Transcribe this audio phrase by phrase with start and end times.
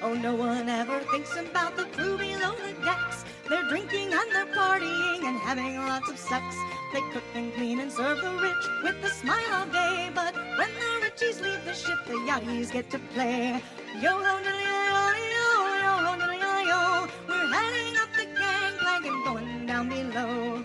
[0.00, 3.24] Oh, no one ever thinks about the crew below the decks.
[3.48, 6.44] They're drinking and they're partying and having lots of sex.
[6.92, 10.10] They cook and clean and serve the rich with a smile all day.
[10.14, 13.60] But when the richies leave the ship, the yachties get to play.
[14.00, 15.02] Yo ho diddly yo
[15.34, 15.48] yo
[15.84, 17.08] yo ho diddly yo yo.
[17.28, 20.64] We're heading up the gangplank and going down below.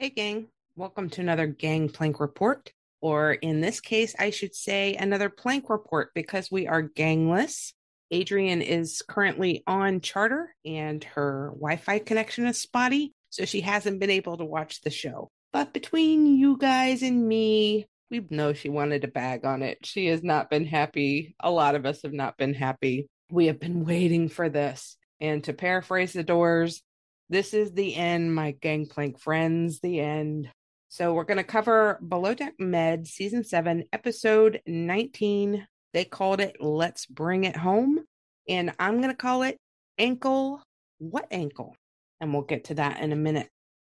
[0.00, 0.46] Hey, gang.
[0.76, 2.72] Welcome to another gang plank report.
[3.02, 7.74] Or in this case, I should say another plank report because we are gangless.
[8.10, 14.00] Adrian is currently on charter and her Wi Fi connection is spotty, so she hasn't
[14.00, 15.28] been able to watch the show.
[15.52, 19.84] But between you guys and me, we know she wanted to bag on it.
[19.84, 21.34] She has not been happy.
[21.40, 23.06] A lot of us have not been happy.
[23.30, 24.96] We have been waiting for this.
[25.20, 26.82] And to paraphrase the doors,
[27.30, 30.50] this is the end, my gangplank friends, the end.
[30.88, 35.64] So we're going to cover Below Deck Med season 7, episode 19.
[35.94, 38.00] They called it Let's Bring It Home.
[38.48, 39.58] And I'm going to call it
[39.96, 40.60] Ankle
[40.98, 41.76] What Ankle?
[42.20, 43.48] And we'll get to that in a minute.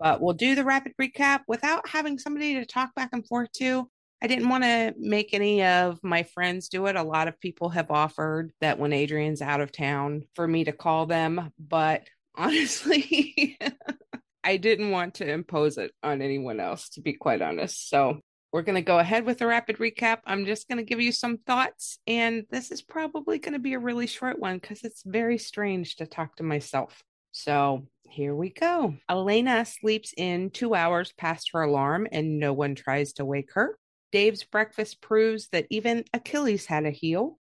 [0.00, 3.88] But we'll do the rapid recap without having somebody to talk back and forth to.
[4.20, 6.96] I didn't want to make any of my friends do it.
[6.96, 10.72] A lot of people have offered that when Adrian's out of town for me to
[10.72, 12.02] call them, but
[12.40, 13.58] honestly,
[14.44, 17.88] I didn't want to impose it on anyone else, to be quite honest.
[17.90, 18.20] So
[18.52, 20.18] we're going to go ahead with a rapid recap.
[20.26, 23.74] I'm just going to give you some thoughts, and this is probably going to be
[23.74, 27.02] a really short one because it's very strange to talk to myself.
[27.32, 28.94] So here we go.
[29.08, 33.78] Elena sleeps in two hours past her alarm, and no one tries to wake her.
[34.12, 37.38] Dave's breakfast proves that even Achilles had a heel.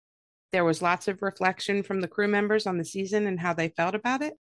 [0.52, 3.70] There was lots of reflection from the crew members on the season and how they
[3.70, 4.34] felt about it.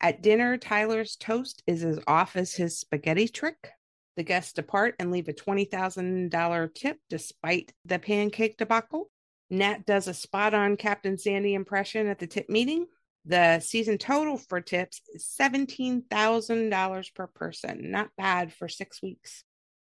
[0.00, 3.70] At dinner, Tyler's toast is as off as his spaghetti trick.
[4.16, 9.10] The guests depart and leave a $20,000 tip despite the pancake debacle.
[9.50, 12.86] Nat does a spot on Captain Sandy impression at the tip meeting.
[13.24, 17.90] The season total for tips is $17,000 per person.
[17.90, 19.44] Not bad for six weeks.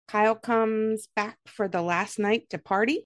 [0.08, 3.06] Kyle comes back for the last night to party.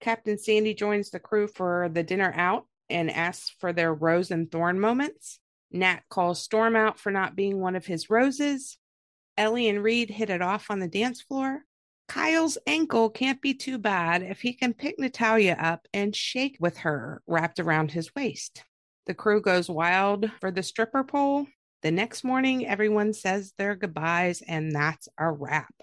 [0.00, 4.50] Captain Sandy joins the crew for the dinner out and asks for their rose and
[4.52, 5.40] thorn moments.
[5.74, 8.78] Nat calls Storm out for not being one of his roses.
[9.36, 11.64] Ellie and Reed hit it off on the dance floor.
[12.08, 16.78] Kyle's ankle can't be too bad if he can pick Natalya up and shake with
[16.78, 18.62] her wrapped around his waist.
[19.06, 21.46] The crew goes wild for the stripper pole.
[21.82, 25.74] The next morning, everyone says their goodbyes, and that's a wrap.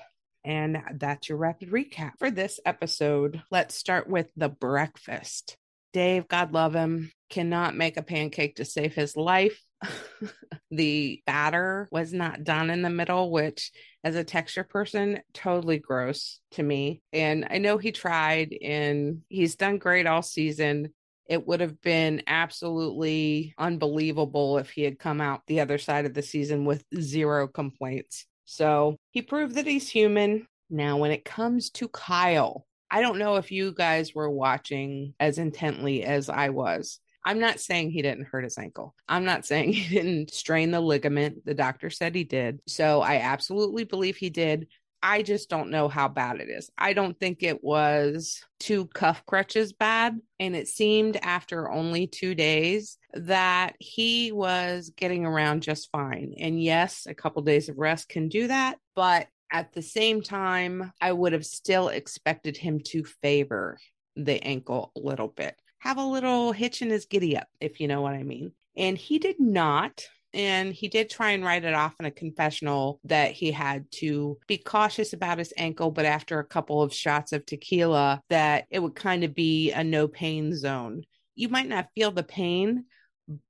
[0.43, 3.43] And that's your rapid recap for this episode.
[3.51, 5.57] Let's start with the breakfast.
[5.93, 9.61] Dave, God love him, cannot make a pancake to save his life.
[10.71, 13.71] the batter was not done in the middle, which,
[14.03, 17.01] as a texture person, totally gross to me.
[17.11, 20.93] And I know he tried and he's done great all season.
[21.27, 26.13] It would have been absolutely unbelievable if he had come out the other side of
[26.13, 28.25] the season with zero complaints.
[28.45, 30.45] So he proved that he's human.
[30.69, 35.37] Now, when it comes to Kyle, I don't know if you guys were watching as
[35.37, 36.99] intently as I was.
[37.23, 38.95] I'm not saying he didn't hurt his ankle.
[39.07, 41.45] I'm not saying he didn't strain the ligament.
[41.45, 42.59] The doctor said he did.
[42.67, 44.67] So I absolutely believe he did.
[45.03, 46.69] I just don't know how bad it is.
[46.77, 50.19] I don't think it was two cuff crutches bad.
[50.39, 56.35] And it seemed after only two days that he was getting around just fine.
[56.37, 58.77] And yes, a couple days of rest can do that.
[58.95, 63.77] But at the same time, I would have still expected him to favor
[64.15, 67.87] the ankle a little bit have a little hitch in his giddy up, if you
[67.87, 68.51] know what I mean.
[68.77, 70.05] And he did not.
[70.33, 74.37] And he did try and write it off in a confessional that he had to
[74.47, 78.79] be cautious about his ankle, but after a couple of shots of tequila, that it
[78.79, 81.03] would kind of be a no pain zone.
[81.35, 82.85] You might not feel the pain,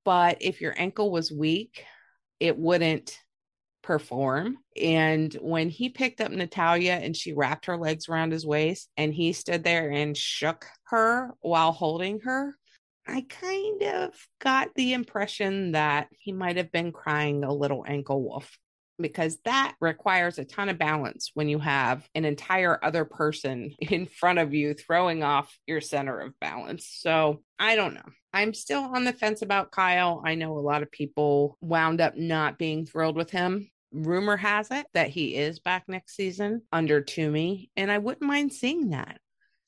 [0.06, 1.84] but if your ankle was weak,
[2.40, 3.20] it wouldn't
[3.82, 4.58] perform.
[4.80, 9.14] And when he picked up Natalya and she wrapped her legs around his waist and
[9.14, 12.56] he stood there and shook her while holding her,
[13.08, 18.22] I kind of got the impression that he might have been crying a little ankle
[18.22, 18.58] wolf.
[19.00, 24.06] Because that requires a ton of balance when you have an entire other person in
[24.06, 26.88] front of you throwing off your center of balance.
[26.88, 28.10] So I don't know.
[28.34, 30.22] I'm still on the fence about Kyle.
[30.26, 33.70] I know a lot of people wound up not being thrilled with him.
[33.92, 38.54] Rumor has it that he is back next season under Tumi, and I wouldn't mind
[38.54, 39.20] seeing that.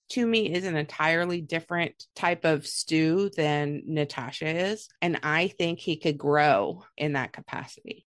[0.10, 5.98] Tumi is an entirely different type of stew than Natasha is, and I think he
[5.98, 8.06] could grow in that capacity.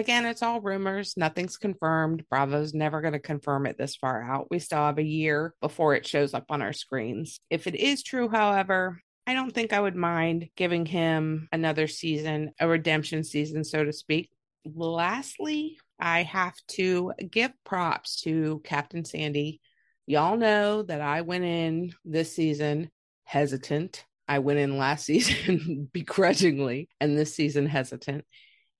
[0.00, 1.14] Again, it's all rumors.
[1.18, 2.24] Nothing's confirmed.
[2.30, 4.46] Bravo's never going to confirm it this far out.
[4.50, 7.38] We still have a year before it shows up on our screens.
[7.50, 12.52] If it is true, however, I don't think I would mind giving him another season,
[12.58, 14.30] a redemption season, so to speak.
[14.64, 19.60] Lastly, I have to give props to Captain Sandy.
[20.06, 22.90] Y'all know that I went in this season
[23.24, 24.06] hesitant.
[24.26, 28.24] I went in last season begrudgingly, and this season hesitant.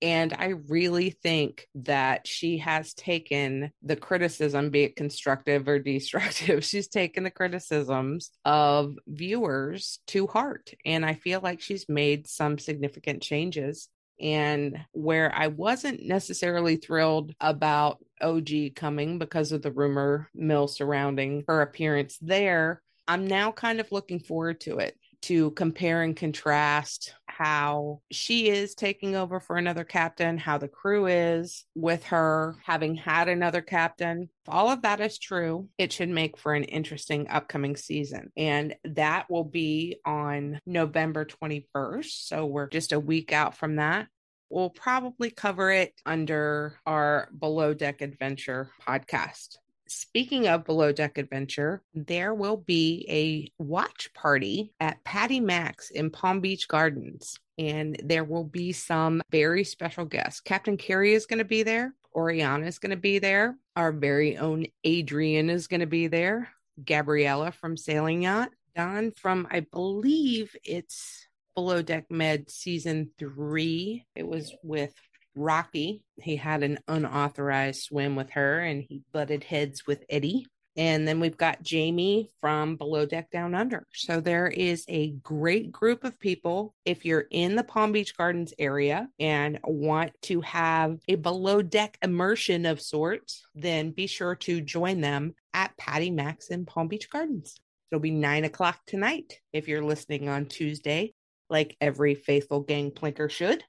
[0.02, 6.64] And I really think that she has taken the criticism, be it constructive or destructive,
[6.64, 10.72] she's taken the criticisms of viewers to heart.
[10.84, 13.88] And I feel like she's made some significant changes.
[14.20, 21.44] And where I wasn't necessarily thrilled about OG coming because of the rumor mill surrounding
[21.48, 27.14] her appearance there, I'm now kind of looking forward to it to compare and contrast
[27.26, 32.94] how she is taking over for another captain, how the crew is with her having
[32.94, 34.28] had another captain.
[34.46, 38.30] If all of that is true, it should make for an interesting upcoming season.
[38.36, 42.26] And that will be on November 21st.
[42.26, 44.08] So we're just a week out from that.
[44.50, 49.56] We'll probably cover it under our Below Deck Adventure podcast
[49.90, 56.10] speaking of Below Deck Adventure, there will be a watch party at Patty Max in
[56.10, 57.38] Palm Beach Gardens.
[57.58, 60.40] And there will be some very special guests.
[60.40, 61.92] Captain Kerry is going to be there.
[62.14, 63.56] Oriana is going to be there.
[63.76, 66.48] Our very own Adrian is going to be there.
[66.84, 68.50] Gabriella from Sailing Yacht.
[68.74, 74.06] Don from, I believe it's Below Deck Med season three.
[74.14, 74.94] It was with
[75.40, 76.02] Rocky.
[76.20, 80.46] He had an unauthorized swim with her and he butted heads with Eddie.
[80.76, 83.86] And then we've got Jamie from Below Deck Down Under.
[83.92, 86.74] So there is a great group of people.
[86.84, 91.98] If you're in the Palm Beach Gardens area and want to have a below deck
[92.02, 97.10] immersion of sorts, then be sure to join them at Patty Max in Palm Beach
[97.10, 97.56] Gardens.
[97.90, 101.14] It'll be nine o'clock tonight if you're listening on Tuesday,
[101.48, 103.64] like every faithful gang plinker should.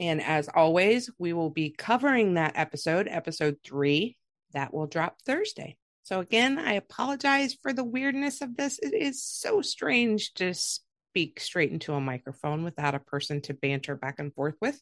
[0.00, 4.16] And as always, we will be covering that episode, episode three,
[4.54, 5.76] that will drop Thursday.
[6.02, 8.78] So, again, I apologize for the weirdness of this.
[8.78, 13.94] It is so strange to speak straight into a microphone without a person to banter
[13.94, 14.80] back and forth with.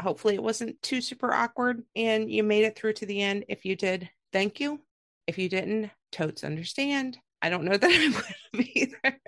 [0.00, 3.44] Hopefully, it wasn't too super awkward and you made it through to the end.
[3.48, 4.80] If you did, thank you.
[5.26, 7.18] If you didn't, totes understand.
[7.42, 9.20] I don't know that I would either.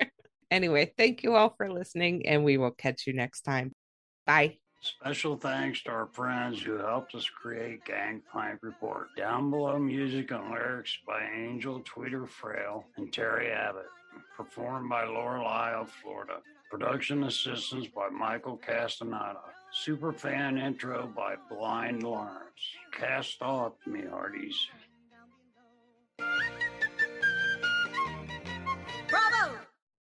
[0.50, 3.72] anyway, thank you all for listening, and we will catch you next time.
[4.24, 4.58] Bye.
[4.82, 9.14] Special thanks to our friends who helped us create Gangplank Report.
[9.16, 13.86] Down below, music and lyrics by Angel Tweeter Frail and Terry Abbott.
[14.36, 16.38] Performed by Lorelei of Florida.
[16.68, 19.38] Production assistance by Michael Castaneda.
[19.86, 22.40] Superfan intro by Blind Lawrence.
[22.90, 24.66] Cast off, me hearties.